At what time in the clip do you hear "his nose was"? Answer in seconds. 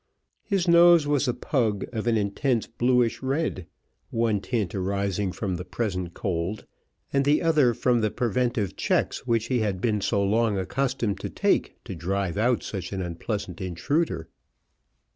0.41-1.27